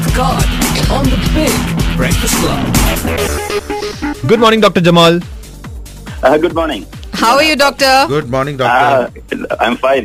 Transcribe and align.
Jamal's 0.00 0.16
God 0.16 0.44
on 0.90 1.04
the 1.06 1.18
Big 1.34 1.56
Breakfast 1.96 2.36
Club. 2.40 2.60
Good 4.28 4.40
morning 4.42 4.64
doctor 4.64 4.82
Jamal 4.88 5.14
good 6.44 6.56
morning 6.58 6.86
How 7.14 7.32
are 7.32 7.46
you, 7.48 7.56
doctor? 7.62 7.92
Good 8.12 8.30
morning 8.34 8.58
doctor 8.60 8.92
I 9.56 9.66
am 9.66 9.76
fine 9.82 10.04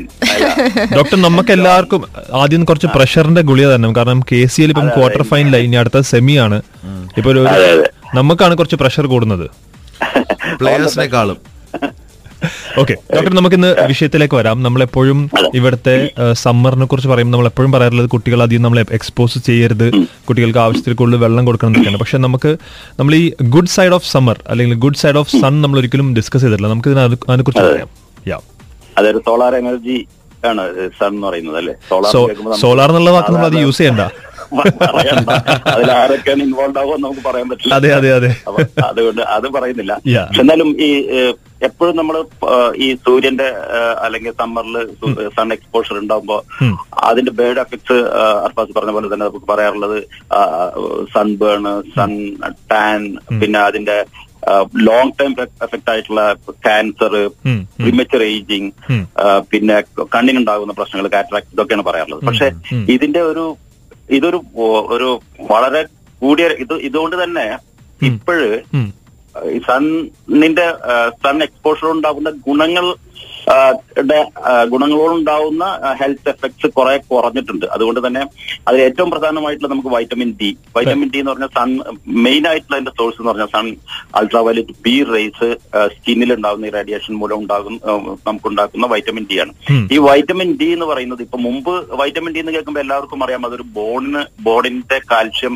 doctor 0.95 1.17
നമുക്ക് 1.25 1.51
എല്ലാവർക്കും 1.57 2.01
ആദ്യം 2.41 2.63
കുറച്ച് 2.69 2.89
പ്രഷറിന്റെ 2.95 3.43
ഗുളിക 3.49 3.67
തന്നെ 3.73 3.93
കാരണം 3.97 4.21
കെ 4.31 4.39
സി 4.53 4.63
എൽ 4.65 4.71
ഇപ്പം 4.73 4.89
ക്വാർട്ടർ 4.95 5.23
ഫൈനൽ 5.31 5.55
ഇനി 5.65 5.77
അടുത്ത 5.81 6.01
സെമി 6.11 6.35
ആണ്. 6.45 6.57
ഇപ്പൊ. 7.19 7.31
നമുക്കാണ് 8.15 8.55
കുറച്ച് 8.59 8.79
പ്രഷർ 8.83 9.07
കൂടുന്നത്. 9.13 9.45
പ്ലേയേഴ്സിനെക്കാളും 10.59 11.37
ഓക്കെ 12.81 12.95
ഡോക്ടർ 13.15 13.33
നമുക്ക് 13.37 13.57
ഇന്ന് 13.59 13.69
വിഷയത്തിലേക്ക് 13.91 14.35
വരാം. 14.39 14.57
നമ്മളെപ്പോഴും 14.65 15.19
ഇവിടുത്തെ 15.59 15.93
സമ്മറിനെ 16.43 16.85
കുറിച്ച് 16.91 17.09
പറയുമ്പോൾ 17.11 17.35
നമ്മൾ 17.35 17.47
എപ്പോഴും 17.51 17.71
പറയാറുള്ളത് 17.75 18.09
കുട്ടികൾ 18.15 18.39
അധികം 18.45 18.63
നമ്മളെ 18.65 18.83
എക്സ്പോസ് 18.97 19.39
ചെയ്യരുത്. 19.47 19.87
കുട്ടികൾക്ക് 20.27 20.61
ആവശ്യത്തിൽ 20.65 20.95
കൂടുതൽ 21.01 21.21
വെള്ളം 21.25 21.45
കൊടുക്കണം 21.49 21.71
എന്നൊക്കെയാണ്. 21.71 21.99
പക്ഷെ 22.03 22.19
നമുക്ക് 22.25 22.51
നമ്മൾ 22.99 23.15
ഈ 23.21 23.23
ഗുഡ് 23.55 23.73
സൈഡ് 23.75 23.95
ഓഫ് 23.99 24.07
സമ്മർ 24.13 24.39
അല്ലെങ്കിൽ 24.53 24.79
ഗുഡ് 24.85 25.01
സൈഡ് 25.03 25.19
ഓഫ് 25.21 25.33
സൺ 25.43 25.55
നമ്മൾ 25.65 25.79
ഒരിക്കലും 25.81 26.09
ഡിസ്കസ് 26.19 26.43
ചെയ്തിട്ടില്ല. 26.45 26.71
നമുക്ക് 26.73 26.91
ഇതിനെ 26.91 27.03
അതിനെക്കുറിച്ച് 27.05 27.31
അതിനെ 27.31 27.45
കുറിച്ച് 27.47 27.65
പറയാം. 27.71 27.89
യാ 28.31 28.39
അതായത് 28.99 29.21
സോളാർ 29.29 29.55
എനർജി 29.63 29.97
ആണ് 30.49 30.63
സൺ 30.99 31.11
എന്ന് 31.15 31.27
പറയുന്നത് 31.27 31.57
അല്ലേ? 31.61 31.73
സോളാർ 31.91 32.11
സോളാർ 32.63 32.89
എന്നുള്ള 32.91 33.11
വാക്ക് 33.15 33.31
നമ്മൾ 33.35 33.47
അത് 33.51 33.57
യൂസ് 33.65 33.79
ചെയ്യണ്ട. 33.81 34.03
അതിൽ 35.69 35.91
ആരൊക്കെയാണ് 35.91 36.43
ഇൻവോൾവ് 36.43 36.79
എന്ന് 36.87 37.05
നമുക്ക് 37.07 37.23
പറയാൻ 37.27 37.49
പറ്റില്ല 37.49 37.75
അതെ 37.75 37.91
അതെ 37.93 38.11
അതെ 38.11 38.31
അതുകൊണ്ട് 38.87 39.21
അത് 39.35 39.47
പറയുന്നില്ല. 39.49 39.93
പക്ഷെ 40.27 40.41
എന്നാലും 40.41 40.69
ഈ 40.81 40.89
എപ്പോഴും 41.61 41.95
നമ്മൾ 41.95 42.15
ഈ 42.75 42.87
സൂര്യന്റെ 42.95 43.47
അല്ലെങ്കിൽ 44.01 44.31
സമ്മറിൽ 44.41 44.75
സൺ 45.37 45.53
എക്സ്പോഷർ 45.53 45.95
ഉണ്ടാകുമ്പോൾ 45.97 46.41
അതിന്റെ 47.03 47.31
ബേഡ് 47.31 47.59
എഫക്ട്സ് 47.59 47.97
അർഫാസ് 48.45 48.75
പറഞ്ഞ 48.77 48.91
പോലെ 48.91 49.09
തന്നെ 49.13 49.25
നമുക്ക് 49.25 49.47
പറയാറുള്ളത് 49.53 49.97
സൺബേൺ 51.13 51.63
സൺ 51.95 52.13
ടാൻ 52.69 53.01
പിന്നെ 53.39 53.59
അതിന്റെ 53.59 53.97
ലോങ് 54.87 55.13
ടൈം 55.19 55.31
എഫക്ട് 55.61 55.89
ആയിട്ടുള്ള 55.89 56.23
ക്യാൻസർ. 56.65 57.13
Premature 57.77 58.23
ageing. 58.23 58.71
പിന്നെ 59.49 59.77
കണ്ണിനുണ്ടാകുന്ന 60.15 60.73
പ്രശ്നങ്ങൾ 60.73 61.07
കാറ്ററാക്ട് 61.07 61.53
ഇതൊക്കെയാണ് 61.53 61.83
പറയാറുള്ളത് 61.83 62.23
പക്ഷെ. 62.25 62.49
ഇതിന്റെ 62.95 63.21
ഒരു 63.21 63.45
ഇതൊരു 64.09 64.39
ഒരു 64.89 65.09
വളരെ 65.51 65.81
കൂടിയ 66.21 66.45
ഇത് 66.59 66.75
ഇതുകൊണ്ട് 66.79 67.15
തന്നെ 67.23 67.45
ഇപ്പോഴ് 68.01 68.49
സണ്ണിന്റെ 69.65 70.67
സൺ 71.23 71.37
എക്സ്പോഷർ 71.43 71.87
ഉണ്ടാകുന്ന 71.87 72.29
ഗുണങ്ങൾ 72.29 72.85
ഗുണങ്ങളോടുണ്ടാവുന്ന 74.71 75.65
ഹെൽത്ത് 75.99 76.29
എഫക്ട്സ് 76.31 76.67
കുറെ 76.77 76.93
കുറഞ്ഞിട്ടുണ്ട്. 77.09 77.65
അതുകൊണ്ട് 77.75 77.99
തന്നെ 78.05 78.21
അതിൽ 78.67 78.79
ഏറ്റവും 78.85 79.09
പ്രധാനമായിട്ടുള്ള 79.13 79.69
നമുക്ക് 79.73 79.91
വൈറ്റമിൻ 79.95 80.31
ഡി 80.39 80.49
വൈറ്റമിൻ 80.75 81.09
ഡി 81.13 81.19
എന്ന് 81.21 81.31
പറഞ്ഞാൽ 81.31 81.51
സൺ 81.57 81.69
മെയിൻ 82.27 82.43
ആയിട്ടുള്ള 82.49 82.75
അതിന്റെ 82.77 82.93
സോഴ്സ് 82.99 83.19
എന്ന് 83.19 83.31
പറഞ്ഞാൽ 83.31 83.51
സൺ 83.55 83.67
അൾട്രാവയലറ്റ് 84.19 84.75
ബി 84.87 84.95
റേസ് 85.13 85.49
സ്കിന്നിൽ 85.95 86.33
ഉണ്ടാകുന്ന 86.37 86.69
ഈ 86.69 86.73
റേഡിയേഷൻ 86.77 87.13
മൂലം 87.21 87.39
ഉണ്ടാകുന്ന 87.43 87.79
നമുക്ക് 87.91 88.27
നമുക്കുണ്ടാക്കുന്ന 88.29 88.89
വൈറ്റമിൻ 88.93 89.25
ഡി 89.31 89.37
ആണ്. 89.43 89.53
ഈ 89.95 89.99
വൈറ്റമിൻ 90.07 90.51
ഡി 90.61 90.69
എന്ന് 90.75 90.87
പറയുന്നത് 90.91 91.21
ഇപ്പൊ 91.27 91.39
മുമ്പ് 91.47 91.73
വൈറ്റമിൻ 92.01 92.33
ഡി 92.35 92.41
എന്ന് 92.43 92.55
കേൾക്കുമ്പോൾ 92.57 92.83
എല്ലാവർക്കും 92.85 93.23
അറിയാം 93.27 93.45
അതൊരു 93.49 93.65
ബോണിന് 93.77 94.23
ബോഡിന്റെ 94.47 94.99
കാൽഷ്യം 95.13 95.55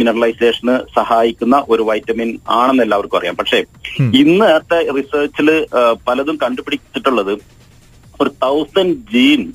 മിനറലൈസേഷന് 0.00 0.76
സഹായിക്കുന്ന 0.98 1.56
ഒരു 1.74 1.82
വൈറ്റമിൻ 1.90 2.30
ആണെന്ന് 2.60 2.84
എല്ലാവർക്കും 2.86 3.18
അറിയാം. 3.20 3.36
പക്ഷേ 3.40 3.60
ഇന്നത്തെ 4.22 4.80
റിസർച്ചിൽ 4.98 5.50
പലതും 6.08 6.38
കണ്ടുപിടിച്ചിട്ടുള്ളത് 7.14 7.34
ഒരു 8.20 8.30
തൗസൻഡ് 8.42 8.96
ജീൻ 9.12 9.52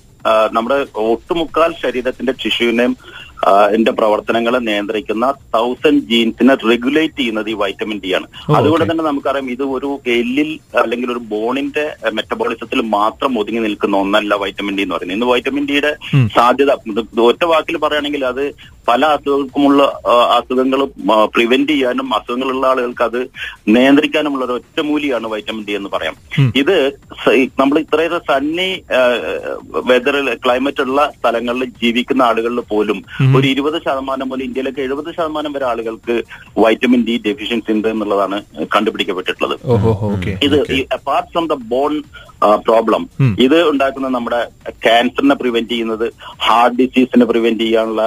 നമ്മുടെ 0.52 0.86
ഒട്ടുമുക്കാൽ 0.94 1.74
ശരീരത്തിന്റെ 1.82 2.32
ടിഷ്യൂവിനെയും 2.32 2.96
എന്റെ 3.76 3.92
പ്രവർത്തനങ്ങളെ 3.92 4.60
നിയന്ത്രിക്കുന്ന 4.60 5.34
തൗസൻഡ് 5.54 6.02
ജീൻസിനെ 6.02 6.54
റെഗുലേറ്റ് 6.70 7.18
ചെയ്യുന്നത് 7.18 7.50
ഈ 7.50 7.54
വൈറ്റമിൻ 7.54 8.02
ഡി 8.04 8.14
ആണ്. 8.14 8.28
അതുകൊണ്ട് 8.56 8.92
തന്നെ 8.92 9.04
നമുക്കറിയാം 9.04 9.52
ഇത് 9.52 9.64
ഒരു 9.64 10.02
എല്ലിൽ 10.06 10.60
അല്ലെങ്കിൽ 10.76 11.12
ഒരു 11.12 11.20
ബോണിന്റെ 11.20 11.96
മെറ്റബോളിസത്തിൽ 12.14 12.82
മാത്രം 12.82 13.40
ഒതുങ്ങി 13.40 13.60
നിൽക്കുന്ന 13.60 13.98
ഒന്നല്ല 13.98 14.36
വൈറ്റമിൻ 14.36 14.76
ഡി 14.78 14.82
എന്ന് 14.82 14.96
പറയുന്നത്. 14.96 15.18
ഇന്ന് 15.18 15.26
വൈറ്റമിൻ 15.26 15.66
ഡിയുടെ 15.66 15.92
സാധ്യത 16.36 16.72
ഒറ്റ 17.30 17.44
വാക്കിൽ 17.44 17.78
പറയുകയാണെങ്കിൽ 17.78 18.26
അത് 18.26 18.54
പല 18.90 19.02
അസുഖങ്ങൾക്കുമുള്ള 19.16 19.84
അസുഖങ്ങൾ 20.38 20.82
പ്രിവെന്റ് 21.36 21.72
ചെയ്യാനും 21.72 22.08
അസുഖങ്ങളുള്ള 22.18 22.66
ആളുകൾക്ക് 22.72 23.04
അത് 23.10 23.20
നിയന്ത്രിക്കാനുമുള്ള 23.76 24.46
ഒരു 24.48 24.56
ഒറ്റമൂലിയാണ് 24.60 25.28
വൈറ്റമിൻ 25.34 25.64
ഡി 25.68 25.74
എന്ന് 25.80 25.90
പറയാം. 25.96 26.16
ഇത് 26.62 26.76
നമ്മൾ 27.60 27.76
ഇത്രയേറെ 27.80 28.20
സണ്ണി 28.30 28.70
വെതർ 29.90 30.16
ക്ലൈമറ്റ് 30.46 30.84
ഉള്ള 30.88 31.00
സ്ഥലങ്ങളിൽ 31.18 31.70
ജീവിക്കുന്ന 31.84 32.22
ആളുകളിൽ 32.30 32.62
പോലും 32.72 33.00
ഒരു 33.38 33.46
ഇരുപത് 33.54 33.78
ശതമാനം 33.86 34.30
പോലും 34.30 34.46
ഇന്ത്യയിലൊക്കെ 34.46 34.82
എഴുപത് 34.88 35.10
ശതമാനം 35.18 35.54
വരെ 35.54 35.66
ആളുകൾക്ക് 35.66 36.16
വൈറ്റമിൻ 36.64 37.04
ഡി 37.08 37.16
ഡെഫിഷ്യൻസി 37.26 37.72
ഉണ്ട് 37.72 37.88
എന്നുള്ളതാണ് 37.88 38.40
കണ്ടുപിടിക്കപ്പെട്ടിട്ടുള്ളത്. 38.76 39.56
ഇത് 40.48 40.58
apart 40.98 41.30
from 41.34 41.48
the 41.48 41.58
bone 41.74 41.94
problem 42.68 43.04
ഇത് 43.46 43.56
ഉണ്ടാക്കുന്ന 43.70 44.08
നമ്മുടെ 44.08 44.40
ക്യാൻസറിനെ 44.84 45.36
പ്രിവെന്റ് 45.36 45.72
ചെയ്യുന്നത് 45.72 46.06
ഹാർട്ട് 46.46 46.78
ഡിസീസിനെ 46.82 47.26
പ്രിവെന്റ് 47.26 47.64
ചെയ്യാനുള്ള 47.64 48.04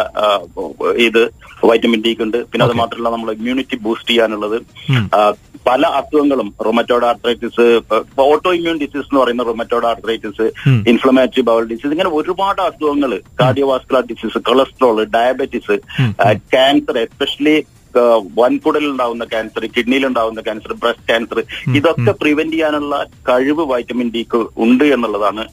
ഇത് 0.98 1.22
വൈറ്റമിൻ 1.64 2.00
ഡി 2.04 2.12
ഉണ്ട് 2.20 2.38
പിന്നെ 2.46 2.64
അത് 2.64 2.74
മാത്രമല്ല 2.74 3.10
നമ്മൾ 3.10 3.30
ഇമ്മ്യൂണിറ്റി 3.32 3.76
ബൂസ്റ്റ് 3.80 4.08
ചെയ്യാനുള്ളത്. 4.08 4.56
പല 5.66 5.82
അസുഖങ്ങളും 5.98 6.48
rheumatoid 6.64 7.06
arthritis 7.06 7.66
auto 8.24 8.52
immune 8.52 8.78
disease 8.78 9.04
എന്ന് 9.04 9.20
പറയുന്ന 9.20 9.42
rheumatoid 9.42 9.86
arthritis 9.86 10.46
inflammatory 10.86 11.44
bowel 11.50 11.66
disease 11.66 11.92
ഇങ്ങനെ 11.92 12.12
ഒരുപാട് 12.12 12.62
അസുഖങ്ങൾ 12.62 13.12
cardiovascular 13.42 14.02
disease 14.10 14.40
cholesterol 14.48 14.98
diabetes 15.14 15.76
cancer 16.52 16.98
especially 16.98 17.56
വൻകുടലിൽ 18.36 18.90
ഉണ്ടാവുന്ന 18.90 19.24
ക്യാൻസർ 19.24 19.62
കിഡ്നിയിൽ 19.74 20.04
ഉണ്ടാവുന്ന 20.06 20.40
ക്യാൻസർ 20.40 20.72
ബ്രസ്റ്റ് 20.82 21.06
ക്യാൻസർ 21.08 21.38
ഇതൊക്കെ 21.76 22.12
പ്രിവെന്റ് 22.20 22.54
ചെയ്യാനുള്ള 22.54 22.96
കഴിവ് 23.28 23.64
വൈറ്റമിൻ 23.72 24.08
ഡിക്ക് 24.14 24.40
ഉണ്ട് 24.58 24.84
എന്നുള്ളതാണ് 24.94 25.44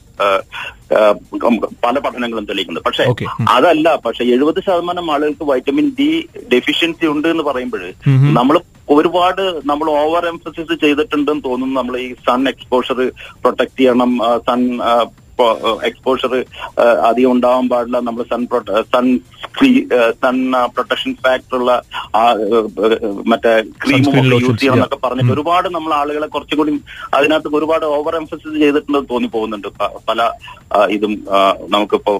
പല 1.84 1.98
പഠനങ്ങളും 1.98 2.44
തെളിയിക്കുന്നത് 2.44 2.84
പക്ഷേ 2.84 3.04
അതല്ല 3.48 3.94
പക്ഷെ 4.04 4.24
എഴുപത് 4.24 4.60
ശതമാനം 4.60 5.10
ആളുകൾക്ക് 5.10 5.44
വൈറ്റമിൻ 5.44 5.88
ഡി 5.98 6.08
ഡെഫിഷ്യൻസി 6.48 7.06
ഉണ്ട് 7.06 7.28
എന്ന് 7.28 7.42
പറയുമ്പോൾ 7.42 7.82
നമ്മൾ 8.32 8.56
ഒരുപാട് 8.88 9.42
നമ്മൾ 9.64 9.90
ഓവർ 9.98 10.26
എംഫസിസ് 10.26 10.74
ചെയ്തിട്ടുണ്ടെന്ന് 10.80 11.44
തോന്നുന്നു. 11.44 11.80
നമ്മൾ 11.80 11.96
ഈ 11.98 12.14
സൺ 12.26 12.48
എക്സ്പോഷർ 12.48 12.98
പ്രൊട്ടക്ട് 13.42 13.76
ചെയ്യണം 13.76 14.12
സൺ 14.46 14.60
എക്സ്പോഷർ 15.88 16.32
അധികം 17.08 17.32
ഉണ്ടാവാൻ 17.36 17.68
പാടില്ല. 17.72 18.00
നമ്മൾ 18.08 18.22
sun 18.32 18.42
sun 18.92 19.06
sun 20.22 20.36
protection 20.74 21.12
factor 21.24 21.56
ഉള്ള 21.58 21.72
മറ്റേ 23.32 23.52
ക്രീം 23.84 24.02
ഒക്കെ 24.08 24.22
യൂസ് 24.32 24.58
ചെയ്യണം. 24.60 24.76
എന്നൊക്കെ 24.76 24.98
പറഞ്ഞിട്ട് 25.04 25.32
ഒരുപാട് 25.36 25.68
നമ്മൾ 25.76 25.92
ആളുകളെ 26.00 26.28
കുറച്ചും 26.34 26.58
കൂടി 26.60 26.72
അതിനകത്ത് 27.18 27.56
ഒരുപാട് 27.60 27.84
ഓവർ 27.96 28.16
എംഫസിസ് 28.22 28.56
ചെയ്തിട്ടുണ്ടെന്ന് 28.64 29.10
തോന്നി 29.12 29.30
പോകുന്നുണ്ട് 29.36 29.68
പല 30.10 30.20
ഇതും 30.96 31.14
നമുക്കിപ്പോ 31.74 32.14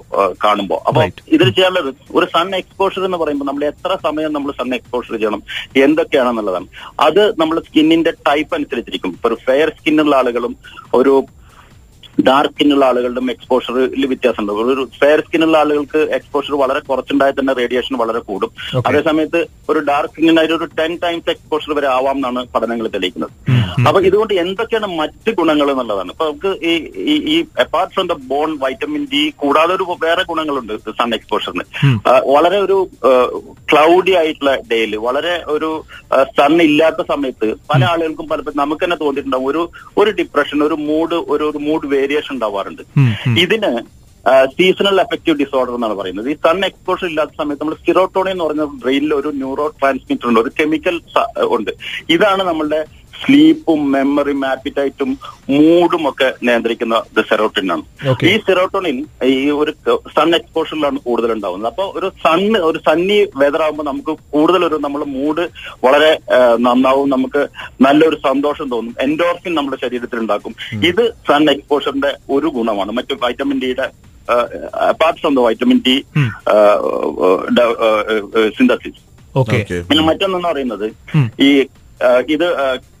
കാണുമ്പോൾ 0.45 0.59
കാണുമ്പോ. 0.61 0.77
അപ്പൊ. 0.87 1.01
ഇതിൽ 1.35 1.49
ചെയ്യാനുള്ളത് 1.55 1.91
ഒരു 2.17 2.25
സൺ 2.35 2.49
എക്സ്പോഷർ 2.61 3.01
എന്ന് 3.07 3.19
പറയുമ്പോൾ 3.21 3.47
നമ്മൾ 3.49 3.63
എത്ര 3.71 3.97
സമയം 4.07 4.33
നമ്മൾ 4.37 4.51
സൺ 4.61 4.69
എക്സ്പോഷർ 4.79 5.13
ചെയ്യണം 5.15 5.43
എന്തൊക്കെയാണെന്നുള്ളതാണ്. 5.85 6.67
അത് 7.07 7.23
നമ്മൾ 7.41 7.59
സ്കിന്നിന്റെ 7.67 8.11
ടൈപ്പ് 8.29 8.55
അനുസരിച്ചിരിക്കും. 8.57 9.13
ഇപ്പൊ 9.17 9.29
ഒരു 9.29 9.37
ഫെയർ 9.47 9.69
സ്കിന്നുള്ള 9.77 10.15
ആളുകളും 10.21 10.55
ഒരു 10.99 11.13
ഡാർക്ക് 12.19 12.53
സ്കിന്നുള്ള 12.53 12.85
ആളുകളുടെ 12.85 13.21
എക്സ്പോഷറിൽ 13.31 14.05
വ്യത്യാസമുണ്ട്. 14.05 14.51
ഒരു 14.51 14.89
ഫെയർ 14.99 15.19
സ്കിന്നുള്ള 15.19 15.57
ആളുകൾക്ക് 15.57 15.97
എക്സ്പോഷർ 15.97 16.55
വളരെ 16.55 16.79
കുറച്ചുണ്ടായാൽ 16.79 17.31
തന്നെ 17.31 17.53
റേഡിയേഷൻ 17.53 17.97
വളരെ 17.97 18.19
കൂടും. 18.19 18.51
അതേസമയത്ത് 18.87 19.47
ഒരു 19.69 19.79
ഡാർക്ക് 19.79 20.13
സ്കിന്നിനായിട്ട് 20.13 20.53
ഒരു 20.55 20.65
ടെൻ 20.65 20.99
ടൈംസ് 21.03 21.29
എക്സ്പോഷർ 21.29 21.73
വരെ 21.73 21.87
ആവാം 21.87 22.15
എന്നാണ് 22.15 22.45
പഠനങ്ങൾ 22.45 22.87
തെളിയിക്കുന്നത്. 22.87 23.51
അപ്പൊ 23.87 24.01
ഇതുകൊണ്ട് 24.01 24.33
എന്തൊക്കെയാണ് 24.33 24.87
മറ്റ് 24.87 25.31
ഗുണങ്ങൾ 25.31 25.71
എന്നുള്ളതാണ്. 25.71 26.11
ഇപ്പൊ 26.11 26.25
നമുക്ക് 26.25 26.65
ഈ 26.65 26.91
ഈ- 26.97 27.37
ഈ 27.37 27.45
apart 27.59 27.93
from 27.93 28.07
the 28.07 28.13
bone 28.13 28.57
vitamin 28.59 29.07
D 29.13 29.33
കൂടാതെ 29.35 29.75
ഒരു 29.75 29.83
വേറെ 30.03 30.23
ഗുണങ്ങളുണ്ട് 30.23 30.77
സൺ 30.77 31.13
എക്സ്പോഷറിന് 31.13 31.61
വളരെ 32.25 32.59
ഒരു 32.59 32.87
ക്ലൗഡി 33.71 34.11
ആയിട്ടുള്ള 34.11 34.57
ഡേയിൽ 34.71 34.95
വളരെ 34.95 35.43
ഒരു 35.47 35.83
സൺ 36.23 36.61
ഇല്ലാത്ത 36.61 37.01
സമയത്ത് 37.09 37.53
പല 37.73 37.85
ആളുകൾക്കും 37.85 38.27
പലപ്പോഴും 38.27 38.57
നമുക്ക് 38.57 38.83
തന്നെ 38.83 38.95
തോന്നിയിട്ടുണ്ടാവും. 38.95 39.47
ഒരു 39.47 39.69
ഒരു 39.97 40.11
ഡിപ്രഷൻ 40.11 40.63
ഒരു 40.63 40.73
മൂഡ് 40.73 41.13
ഒരു 41.13 41.43
ഒരു 41.43 41.57
മൂഡ് 41.57 42.00
വേരിയേഷൻ 42.01 42.33
ഉണ്ടാവാറുണ്ട്. 42.37 42.83
ഇതിന് 43.45 43.71
സീസണൽ 44.57 44.97
എഫക്റ്റീവ് 45.03 45.37
ഡിസോർഡർ 45.39 45.73
എന്നാണ് 45.77 45.95
പറയുന്നത്. 45.99 46.27
ഈ 46.31 46.35
സൺ 46.45 46.57
എക്സ്പോഷർ 46.67 47.05
ഇല്ലാത്ത 47.11 47.33
സമയത്ത് 47.39 47.63
നമ്മൾ 47.63 47.77
സ്റ്റിറോട്ടോണിൻ 47.79 48.33
എന്ന് 48.33 48.45
പറഞ്ഞ 48.47 48.63
ബ്രെയിനിൽ 48.83 49.11
ഒരു 49.19 49.29
ന്യൂറോ 49.39 49.65
ട്രാൻസ്മിറ്റർ 49.79 50.27
ഉണ്ട് 50.29 50.39
ഒരു 50.43 50.51
കെമിക്കൽ 50.59 50.97
ഉണ്ട്. 51.55 51.71
ഇതാണ് 52.15 52.43
നമ്മളുടെ 52.49 52.81
സ്ലീപ്പും 53.21 53.81
മെമ്മറിയും 53.91 54.43
ആപ്പിറ്റൈറ്റും 54.45 55.11
മൂഡും 55.49 56.03
ഒക്കെ 56.09 56.27
നിയന്ത്രിക്കുന്ന 56.43 56.95
ദ 57.17 57.23
സെറോട്ടിൻ 57.29 57.71
ആണ് 57.71 57.83
ഈ 58.25 58.33
സെറോട്ടോണിൻ 58.47 58.97
ഈ 59.29 59.37
ഒരു 59.51 59.71
സൺ 60.15 60.29
എക്സ്പോഷറിലാണ് 60.35 60.99
കൂടുതൽ 61.03 61.31
ഉണ്ടാവുന്നത് 61.31 61.69
അപ്പൊ 61.71 61.85
ഒരു 61.97 62.09
സൺ 62.23 62.43
ഒരു 62.61 62.79
സണ്ണി 62.87 63.19
വെതർ 63.35 63.63
ആകുമ്പോൾ 63.63 63.83
നമുക്ക് 63.83 64.15
കൂടുതൽ 64.31 64.63
ഒരു 64.65 64.79
നമ്മുടെ 64.81 65.07
മൂഡ് 65.11 65.45
വളരെ 65.83 66.11
നന്നാവും 66.59 67.09
നമുക്ക് 67.09 67.43
നല്ലൊരു 67.81 68.19
സന്തോഷം 68.23 68.69
തോന്നും 68.69 68.95
എൻഡോർഫിൻ 68.99 69.55
നമ്മുടെ 69.55 69.79
ശരീരത്തിൽ 69.81 70.19
ഉണ്ടാക്കും 70.19 70.55
ഇത് 70.83 71.03
സൺ 71.27 71.43
എക്സ്പോഷറിന്റെ 71.49 72.13
ഒരു 72.29 72.49
ഗുണമാണ് 72.49 72.91
മറ്റു 72.91 73.15
വൈറ്റമിൻ 73.21 73.59
ഡിയുടെ 73.59 73.87
apart 74.89 75.19
from 75.21 75.35
the 75.35 75.41
vitamin 75.41 75.79
D 75.85 75.95
synthesis 78.57 78.99
പിന്നെ 79.87 80.03
മറ്റൊന്നെന്ന് 80.03 80.47
പറയുന്നത് 80.47 80.87
ഈ 81.39 81.51
ഇത് 82.35 82.45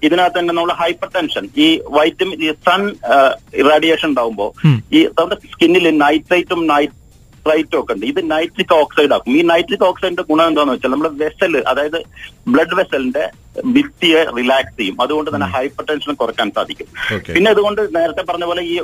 ഇതിനകത്ത് 0.07 0.37
തന്നെ 0.39 0.53
നമ്മൾ 0.57 0.73
ഹൈപ്പർ 0.81 1.09
ടെൻഷൻ 1.17 1.45
ഈ 1.65 1.67
വൈറ്റമിൻ 1.97 2.39
ഈ 2.47 2.49
സൺ 2.67 2.81
റേഡിയേഷൻ 3.71 4.07
ഉണ്ടാവുമ്പോൾ 4.11 4.49
ഈ 4.97 5.01
നമ്മുടെ 5.19 5.37
സ്കിന്നിൽ 5.53 5.85
നൈട്രൈറ്റും 6.05 6.61
നൈട്രൈറ്റും 6.73 7.77
ഒക്കെ 7.81 7.93
ഉണ്ട്. 7.95 8.05
ഇത് 8.11 8.19
നൈട്രിക് 8.31 8.73
ഓക്സൈഡ് 8.81 9.13
ആക്കും. 9.15 9.35
ഈ 9.39 9.41
നൈട്രിക് 9.51 9.85
ഓക്സൈഡിന്റെ 9.89 10.25
ഗുണം 10.31 10.47
എന്താണെന്ന് 10.49 10.75
വെച്ചാൽ 10.75 10.91
നമ്മുടെ 10.93 11.11
വെസൽ 11.21 11.55
അതായത് 11.71 11.99
ബ്ലഡ് 12.53 12.77
വെസലിന്റെ 12.79 13.23
ഭിത്തിയെ 13.75 14.21
റിലാക്സ് 14.37 14.77
ചെയ്യും. 14.79 14.97
അതുകൊണ്ട് 15.05 15.29
തന്നെ 15.35 15.47
ഹൈപ്പർ 15.55 15.85
ടെൻഷൻ 15.89 16.19
കുറയ്ക്കാൻ 16.21 16.51
സാധിക്കും. 16.57 16.87
പിന്നെ 17.35 17.49
അതുകൊണ്ട് 17.55 17.81
നേരത്തെ 17.97 18.23
പറഞ്ഞ 18.29 18.45
പോലെ 18.51 18.63
ഈ 18.73 18.75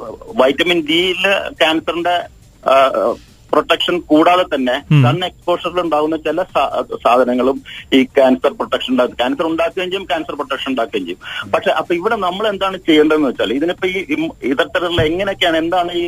വൈറ്റമിൻ 0.41 0.81
ഡിയിൽ 0.89 1.23
ക്യാൻസറിന്റെ 1.61 2.15
പ്രൊട്ടക്ഷൻ 3.57 3.95
കൂടാതെ 4.11 4.45
തന്നെ 4.53 4.73
സൺ 5.03 5.19
എക്സ്പോഷറിൽ 5.27 5.79
ഉണ്ടാകുന്ന 5.83 6.17
ചില 6.25 6.41
സാധനങ്ങളും 7.03 7.57
ഈ 7.97 7.99
ക്യാൻസർ 8.17 8.51
പ്രൊട്ടക്ഷൻ 8.57 8.91
ഉണ്ടാക്കും 8.93 9.17
ക്യാൻസർ 9.21 9.45
ഉണ്ടാക്കുകയും 9.51 9.89
ചെയ്യും 9.91 10.07
ക്യാൻസർ 10.11 10.35
പ്രൊട്ടക്ഷൻ 10.39 10.69
ഉണ്ടാക്കുകയും 10.71 11.05
ചെയ്യും. 11.07 11.21
പക്ഷെ 11.53 11.71
അപ്പൊ 11.79 11.91
ഇവിടെ 11.99 12.17
നമ്മൾ 12.25 12.45
എന്താണ് 12.51 12.77
ചെയ്യേണ്ടതെന്ന് 12.87 13.29
വെച്ചാൽ 13.29 13.53
ഇതിനിപ്പോ 13.57 13.87
ഈ 13.91 13.97
ഇത്തരത്തിലുള്ള 14.51 15.01
എങ്ങനെയൊക്കെയാണ് 15.09 15.57
എന്താണ് 15.63 15.91
ഈ 16.01 16.03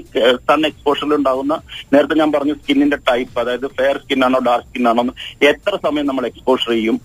സൺ 0.50 0.62
എക്സ്പോഷറിൽ 0.69 1.13
ഉണ്ടാകുന്ന 1.19 1.54
നേരത്തെ 1.94 2.18
ഞാൻ 2.22 2.31
പറഞ്ഞു 2.36 2.56
സ്കിന്നിന്റെ 2.60 3.00
ടൈപ്പ് 3.10 3.38
അതായത് 3.44 3.68
ഫെയർ 3.80 3.98
സ്കിൻ 4.04 4.24
ആണോ 4.28 4.42
ഡാർക്ക് 4.48 4.68
സ്കിൻ 4.69 4.88
ആണോ 4.92 5.04
എത്ര 5.51 5.74
സമയം 5.88 6.07
നമ്മൾ 6.10 6.25
എക്സ്പോഷർ 6.31 6.72
ചെയ്യും 6.75 6.98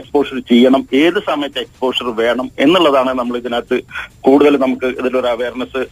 എക്സ്പോഷർ 0.00 0.38
ചെയ്യണം 0.50 0.84
ഏത് 1.02 1.20
സമയത്ത് 1.30 1.60
എക്സ്പോഷർ 1.64 2.08
വേണം 2.22 2.48
എന്നുള്ളതാണ് 2.66 3.12
നമ്മൾ 3.20 3.36
ഇതിനകത്ത് 3.42 3.78
കൂടുതൽ 4.26 4.54
നമുക്ക് 4.64 4.88
ഇതിലൊരു 5.00 5.30
അവയർനെസ് 5.34 5.82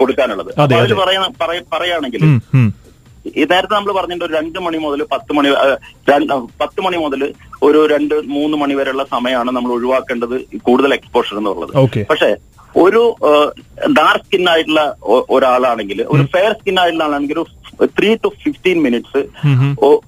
കൊടുക്കാനുള്ളത്. 0.00 0.50
അതിൽ 0.64 0.76
അതെ. 0.76 0.96
പറയുകയാണെങ്കിൽ 1.72 2.22
നേരത്തെ 3.52 3.74
നമ്മൾ 3.74 3.92
പറഞ്ഞിട്ടുണ്ട് 3.92 4.24
ഒരു 4.24 4.34
രണ്ട് 4.34 4.58
മണി 4.58 4.78
മുതൽ 4.78 5.02
പത്ത് 5.12 5.32
മണി 5.32 5.48
പത്ത് 6.60 6.80
മണി 6.80 6.96
മുതൽ 6.96 7.22
ഒരു 7.62 7.80
രണ്ട് 7.86 8.14
മൂന്ന് 8.36 8.56
മണി 8.56 8.74
വരെയുള്ള 8.74 9.04
സമയമാണ് 9.14 9.50
നമ്മൾ 9.50 9.72
ഒഴിവാക്കേണ്ടത് 9.72 10.36
കൂടുതൽ 10.62 10.94
എക്സ്പോഷർ 10.94 11.36
എന്നുള്ളത്. 11.38 11.72
പക്ഷെ 12.10 12.30
ഒരു 12.84 13.02
ഡാർക്ക് 13.98 14.24
സ്കിൻ 14.26 14.44
ആയിട്ടുള്ള 14.52 14.82
ഒരാളാണെങ്കിൽ 15.34 15.98
ഒരു 16.14 16.24
ഫെയർ 16.34 16.52
സ്കിൻ 16.58 16.78
ആയിട്ടുള്ള 16.80 17.04
ആളാണെങ്കിൽ 17.06 17.38
ഒരു 17.40 17.88
ത്രീ 17.98 18.10
ടു 18.24 18.28
ഫിഫ്റ്റീൻ 18.42 18.78
മിനിറ്റ്സ് 18.86 19.22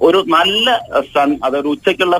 ഒരു 0.06 0.19
നല്ല 0.35 0.67
സൺ 1.15 1.31
അതൊരു 1.47 1.69
ഉച്ചയ്ക്കുള്ള 1.75 2.19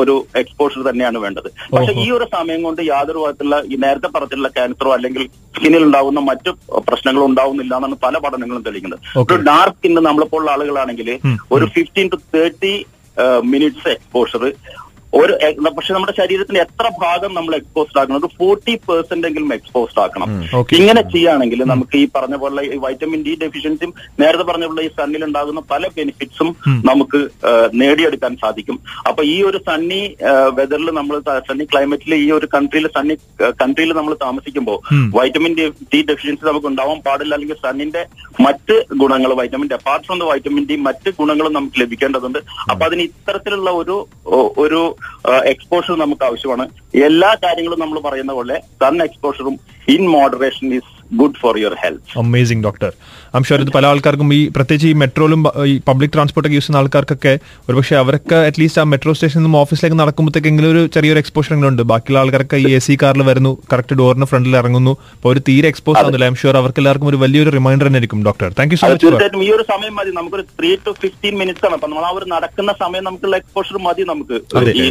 ഒരു 0.00 0.14
എക്സ്പോഷർ 0.42 0.82
തന്നെയാണ് 0.88 1.18
വേണ്ടത്. 1.24 1.48
പക്ഷെ 1.74 1.92
ഈ 2.04 2.06
ഒരു 2.16 2.26
സമയം 2.36 2.60
കൊണ്ട് 2.66 2.82
യാതൊരു 2.90 3.22
വിധത്തിലുള്ള 3.24 3.58
ഈ 3.72 3.78
നേരത്തെ 3.84 4.10
പറഞ്ഞിട്ടുള്ള 4.14 4.50
ക്യാൻസറോ 4.58 4.92
അല്ലെങ്കിൽ 4.96 5.24
സ്കിന്നിൽ 5.56 5.84
ഉണ്ടാവുന്ന 5.88 6.22
മറ്റു 6.30 6.52
പ്രശ്നങ്ങളും 6.88 7.26
ഉണ്ടാവുന്നില്ല 7.30 7.74
എന്നാണ് 7.80 7.98
പല 8.06 8.18
പഠനങ്ങളും 8.24 8.64
തെളിയിക്കുന്നത്. 8.68 9.02
ഒരു 9.32 9.42
ഡാർക്ക് 9.50 9.78
സ്കിന്ന് 9.78 10.02
നമ്മളെപ്പോലുള്ള 10.08 10.52
ആളുകളാണെങ്കിൽ 10.56 11.10
ഒരു 11.56 11.66
fifteen 11.76 12.08
to 12.14 12.20
thirty 12.36 12.74
minutes 13.52 13.88
exposure 13.96 14.42
ഒരു 15.18 15.32
പക്ഷെ 15.76 15.92
നമ്മുടെ 15.94 16.12
ശരീരത്തിന്റെ 16.18 16.60
എത്ര 16.64 16.86
ഭാഗം 17.02 17.30
നമ്മൾ 17.36 17.52
എക്സ്പോസ്ഡ് 17.58 17.98
ആക്കണം? 18.00 18.18
ഒരു 18.20 18.28
ഫോർട്ടി 18.38 18.74
പെർസെന്റ് 18.88 19.26
എങ്കിലും 19.28 19.50
എക്സ്പോസ്ഡ് 19.56 20.00
ആക്കണം. 20.02 20.28
ഇങ്ങനെ 20.78 21.02
ചെയ്യുകയാണെങ്കിൽ 21.12 21.60
നമുക്ക് 21.72 21.96
ഈ 22.02 22.04
പറഞ്ഞ 22.16 22.36
പോലെ 22.42 22.62
ഈ 22.74 22.76
വൈറ്റമിൻ 22.84 23.20
ഡി 23.26 23.32
ഡെഫിഷ്യൻസിയും 23.42 23.92
നേരത്തെ 24.22 24.44
പറഞ്ഞ 24.50 24.66
പോലെ 24.70 24.82
ഈ 24.88 24.90
സണ്ണിൽ 24.98 25.24
ഉണ്ടാകുന്ന 25.28 25.62
പല 25.72 25.82
ബെനിഫിറ്റ്സും 25.96 26.50
നമുക്ക് 26.90 27.20
നേടിയെടുക്കാൻ 27.80 28.34
സാധിക്കും. 28.44 28.78
അപ്പൊ 29.10 29.24
ഈ 29.34 29.36
ഒരു 29.48 29.60
സണ്ണി 29.68 30.00
വെതറിൽ 30.58 30.90
നമ്മൾ 31.00 31.16
സണ്ണി 31.48 31.66
ക്ലൈമറ്റിൽ 31.72 32.14
ഈ 32.24 32.28
ഒരു 32.38 32.48
കൺട്രിയിൽ 32.54 32.88
സണ്ണി 32.98 33.16
കൺട്രിയിൽ 33.62 33.92
നമ്മൾ 34.00 34.14
താമസിക്കുമ്പോൾ 34.26 34.78
വൈറ്റമിൻ 35.18 35.54
ഡി 35.58 35.66
ഡി 35.94 36.02
ഡെഫിഷ്യൻസി 36.12 36.48
നമുക്ക് 36.50 36.70
ഉണ്ടാവാൻ 36.72 37.00
പാടില്ല. 37.08 37.34
അല്ലെങ്കിൽ 37.38 37.60
സണ്ണിന്റെ 37.66 38.04
മറ്റ് 38.46 38.78
ഗുണങ്ങൾ 39.02 39.30
vitamin 39.42 39.68
D 39.72 39.78
apart 39.80 40.06
from 40.08 40.20
the 40.22 40.30
vitamin 40.32 40.66
D 40.70 40.78
മറ്റ് 40.88 41.10
ഗുണങ്ങളും 41.20 41.54
നമുക്ക് 41.58 41.78
ലഭിക്കേണ്ടതുണ്ട്. 41.84 42.40
അപ്പൊ 42.70 42.82
അതിന് 42.90 43.04
ഇത്തരത്തിലുള്ള 43.10 43.70
ഒരു 43.82 43.98
ഒരു 44.64 44.80
എക്സ്പോഷർ 45.44 45.98
നമുക്ക് 45.98 46.24
ആവശ്യമാണ്. 46.24 46.66
എല്ലാ 46.94 47.36
കാര്യങ്ങളും 47.44 47.80
നമ്മൾ 47.80 48.00
പറയുന്ന 48.00 48.32
പോലെ 48.32 48.58
sun 48.58 49.02
എക്സ്പോഷറും 49.02 49.60
in 49.88 50.10
moderation 50.10 50.74
is 50.74 50.99
good 51.10 51.38
for 51.42 51.54
your 51.58 51.74
health 51.82 52.18
amazing 52.18 52.62
doctor 52.64 52.90
I'm 53.36 53.44
sure 53.48 53.60
ഇത് 53.64 53.70
പല 53.70 53.86
ആൾക്കാർക്കും 53.86 54.28
ഈ 54.34 54.40
പ്രത്യേകിച്ച് 54.48 54.88
ഈ 54.92 54.94
മെട്രോയിലും 55.02 55.40
ഈ 55.72 55.74
പബ്ലിക് 55.88 56.12
ട്രാൻസ്പോർട്ടൊക്കെ 56.14 56.56
യൂസ് 56.56 56.66
ചെയ്യുന്ന 56.66 56.80
ആൾക്കാർക്കൊക്കെ 56.82 57.32
ഒരുപക്ഷെ 57.68 57.96
അവരൊക്കെ 57.96 58.36
അറ്റ്ലീസ്റ്റ് 58.48 58.80
ആ 58.82 58.84
മെട്രോ 58.92 59.12
സ്റ്റേഷനിൽ 59.12 59.40
നിന്നും 59.40 59.56
ഓഫീസിലേക്ക് 59.60 59.98
നടക്കുമ്പോഴത്തേക്കെങ്കിലും 60.00 60.70
ഒരു 60.74 60.82
ചെറിയൊരു 60.94 61.20
എക്സ്പോഷർ 61.22 61.54
ഉണ്ട്. 61.70 61.82
ബാക്കിയുള്ള 61.92 62.20
ആൾക്കാരൊക്കെ 62.22 62.58
ഈ 62.64 62.70
എ 62.78 62.80
സി 62.86 62.96
കാറിൽ 63.02 63.22
വരുന്നു 63.30 63.52
കറക്റ്റ് 63.72 63.96
ഡോറിന് 64.00 64.26
ഫ്രണ്ടിൽ 64.30 64.56
ഇറങ്ങുന്നു. 64.60 64.92
അപ്പോൾ 65.16 65.30
ഒരു 65.32 65.42
തീരെ 65.48 65.68
എക്സ്പോസ് 65.72 65.98
ആവുന്നില്ല. 66.00 66.26
ഐം 66.30 66.36
ഷുവർ 66.42 66.56
അവർക്ക് 66.62 66.80
എല്ലാവർക്കും 66.82 67.08
ഒരു 67.12 67.18
വലിയൊരു 67.24 67.52
റിമൈൻഡർ 67.58 67.86
തന്നെ 67.88 68.00
ആയിരിക്കും 68.00 68.24
doctor 68.28 68.48
thank 68.60 68.74
you 68.74 68.80
so 68.82 68.88
much 68.92 69.04
തീർച്ചയായിട്ടും 69.06 69.44
ഈ 69.46 69.50
ഒരു 69.56 69.66
സമയം 69.72 69.94
മതി. 70.00 70.12
നമുക്കൊരു 70.18 70.44
ത്രീ 70.58 70.70
ടു 70.86 70.92
ഫിഫ്റ്റീൻ 71.02 71.36
മിനിറ്റ്സ് 71.42 71.66
ആണ്. 71.68 71.74
അപ്പൊ 71.78 71.88
നമ്മൾ 71.92 72.06
ആ 72.10 72.12
ഒരു 72.18 72.28
നടക്കുന്ന 72.34 72.74
സമയം 72.82 73.04
നമുക്കുള്ള 73.08 73.36
എക്സ്പോഷർ 73.42 73.78
മതി 73.88 74.04
നമുക്ക്. 74.12 74.36
ഈ 74.76 74.86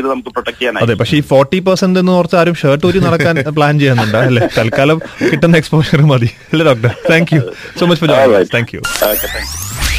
ഇത് 0.00 0.08
നമുക്ക് 0.12 0.30
പ്രൊട്ടക്ട് 0.34 0.58
ചെയ്യാനായി 0.60 0.84
അതെ 0.86 0.96
പക്ഷേ 1.02 1.16
ഈ 1.20 1.24
ഫോർട്ടി 1.32 1.60
പെർസെന്റ് 1.68 2.00
എന്ന് 2.02 2.14
ഓർത്ത് 2.18 2.38
ആരും 2.42 2.56
ഷർട്ട് 2.62 2.86
ഊരി 2.90 3.02
നടക്കാൻ 3.08 3.34
പ്ലാൻ 3.58 3.74
ചെയ്യുന്നുണ്ട്? 3.82 4.18
അല്ലെ? 4.28 4.42
തൽക്കാലം 4.58 4.98
കിട്ടുന്ന 5.44 5.58
എക്സ്പോഷർ 5.60 6.00
മതി 6.10 6.28
അല്ലേ 6.52 6.64
doctor 6.68 6.92
thank 7.10 7.32
you 7.36 7.42
so 7.78 7.86
much 7.88 8.00
for 8.02 8.12
All 8.16 8.32
right. 8.34 8.50
Thank 8.56 8.72
you 8.76 8.82
Okay, 9.06 9.28
thank 9.28 9.48
you. 9.48 9.93